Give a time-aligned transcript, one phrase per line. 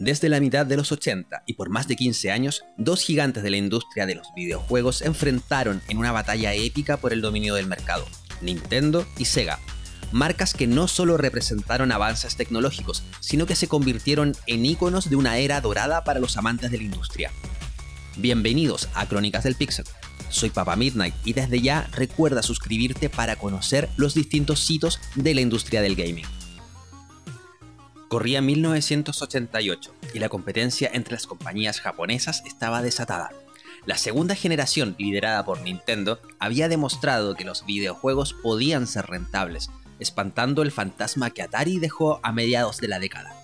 [0.00, 3.50] Desde la mitad de los 80 y por más de 15 años, dos gigantes de
[3.50, 8.04] la industria de los videojuegos enfrentaron en una batalla épica por el dominio del mercado,
[8.40, 9.60] Nintendo y Sega.
[10.10, 15.38] Marcas que no solo representaron avances tecnológicos, sino que se convirtieron en íconos de una
[15.38, 17.30] era dorada para los amantes de la industria.
[18.16, 19.84] Bienvenidos a Crónicas del Pixel.
[20.28, 25.40] Soy Papa Midnight y desde ya recuerda suscribirte para conocer los distintos hitos de la
[25.40, 26.26] industria del gaming.
[28.14, 33.32] Corría 1988 y la competencia entre las compañías japonesas estaba desatada.
[33.86, 40.62] La segunda generación, liderada por Nintendo, había demostrado que los videojuegos podían ser rentables, espantando
[40.62, 43.34] el fantasma que Atari dejó a mediados de la década.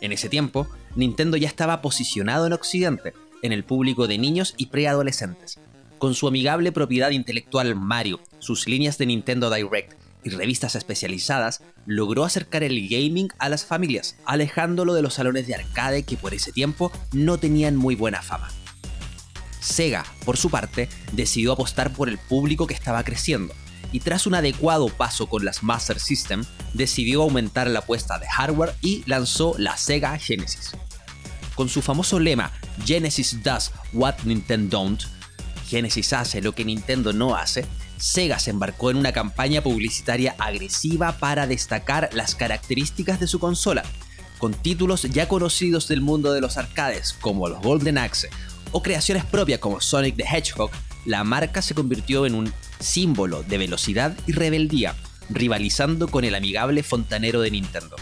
[0.00, 4.66] En ese tiempo, Nintendo ya estaba posicionado en Occidente, en el público de niños y
[4.66, 5.60] preadolescentes.
[5.98, 12.24] Con su amigable propiedad intelectual Mario, sus líneas de Nintendo Direct y revistas especializadas, logró
[12.24, 16.52] acercar el gaming a las familias, alejándolo de los salones de arcade que por ese
[16.52, 18.50] tiempo no tenían muy buena fama.
[19.60, 23.54] Sega, por su parte, decidió apostar por el público que estaba creciendo,
[23.92, 28.74] y tras un adecuado paso con las Master System, decidió aumentar la apuesta de hardware
[28.80, 30.72] y lanzó la Sega Genesis.
[31.54, 32.50] Con su famoso lema
[32.84, 35.02] Genesis does what Nintendo don't,
[35.68, 37.66] Genesis hace lo que Nintendo no hace,
[38.02, 43.84] Sega se embarcó en una campaña publicitaria agresiva para destacar las características de su consola,
[44.38, 48.28] con títulos ya conocidos del mundo de los arcades como los Golden Axe
[48.72, 50.72] o creaciones propias como Sonic the Hedgehog,
[51.04, 54.96] la marca se convirtió en un símbolo de velocidad y rebeldía,
[55.30, 57.94] rivalizando con el amigable fontanero de Nintendo.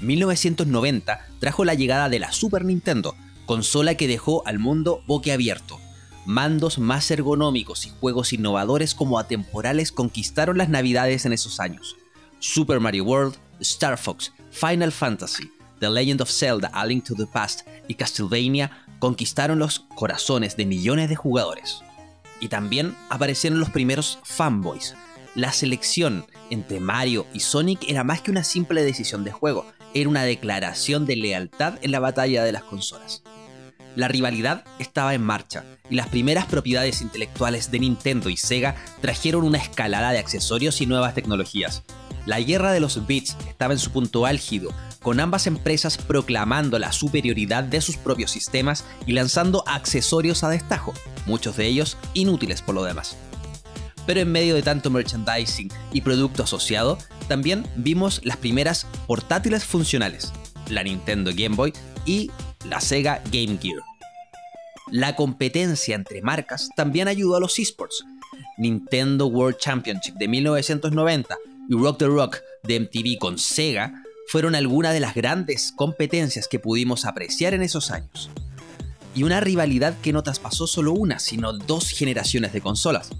[0.00, 5.78] 1990 trajo la llegada de la Super Nintendo, consola que dejó al mundo boquiabierto
[6.26, 11.96] mandos más ergonómicos y juegos innovadores como atemporales conquistaron las navidades en esos años.
[12.38, 17.26] Super Mario World, Star Fox, Final Fantasy, The Legend of Zelda A Link to the
[17.26, 21.80] Past y Castlevania conquistaron los corazones de millones de jugadores.
[22.40, 24.94] Y también aparecieron los primeros fanboys.
[25.34, 30.08] La selección entre Mario y Sonic era más que una simple decisión de juego, era
[30.08, 33.22] una declaración de lealtad en la batalla de las consolas.
[33.96, 39.44] La rivalidad estaba en marcha y las primeras propiedades intelectuales de Nintendo y Sega trajeron
[39.44, 41.82] una escalada de accesorios y nuevas tecnologías.
[42.26, 46.92] La guerra de los bits estaba en su punto álgido, con ambas empresas proclamando la
[46.92, 50.94] superioridad de sus propios sistemas y lanzando accesorios a destajo,
[51.26, 53.16] muchos de ellos inútiles por lo demás.
[54.06, 60.32] Pero en medio de tanto merchandising y producto asociado, también vimos las primeras portátiles funcionales,
[60.68, 61.72] la Nintendo Game Boy
[62.04, 62.30] y
[62.64, 63.80] la Sega Game Gear.
[64.90, 68.04] La competencia entre marcas también ayudó a los esports.
[68.58, 71.36] Nintendo World Championship de 1990
[71.68, 76.58] y Rock the Rock de MTV con Sega fueron algunas de las grandes competencias que
[76.58, 78.30] pudimos apreciar en esos años.
[79.14, 83.10] Y una rivalidad que no traspasó solo una, sino dos generaciones de consolas.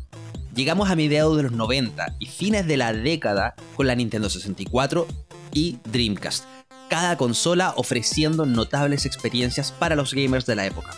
[0.54, 5.06] Llegamos a mediados de los 90 y fines de la década con la Nintendo 64
[5.52, 6.44] y Dreamcast,
[6.90, 10.90] cada consola ofreciendo notables experiencias para los gamers de la época.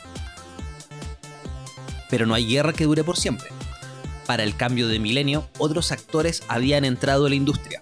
[2.10, 3.50] Pero no hay guerra que dure por siempre.
[4.26, 7.80] Para el cambio de milenio, otros actores habían entrado en la industria.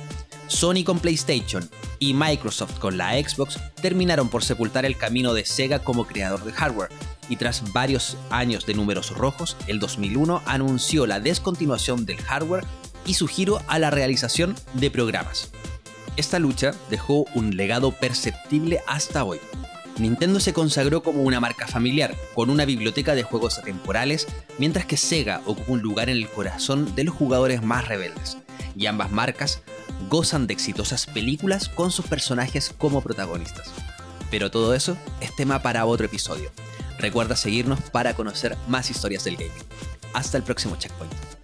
[0.48, 5.78] Sony con PlayStation y Microsoft con la Xbox terminaron por sepultar el camino de Sega
[5.78, 6.90] como creador de hardware,
[7.28, 12.64] y tras varios años de números rojos, el 2001 anunció la descontinuación del hardware
[13.06, 15.52] y su giro a la realización de programas.
[16.20, 19.38] Esta lucha dejó un legado perceptible hasta hoy.
[19.98, 24.26] Nintendo se consagró como una marca familiar, con una biblioteca de juegos atemporales,
[24.58, 28.36] mientras que Sega ocupa un lugar en el corazón de los jugadores más rebeldes,
[28.76, 29.62] y ambas marcas
[30.10, 33.70] gozan de exitosas películas con sus personajes como protagonistas.
[34.30, 36.50] Pero todo eso es tema para otro episodio.
[36.98, 39.64] Recuerda seguirnos para conocer más historias del gaming.
[40.12, 41.39] Hasta el próximo checkpoint.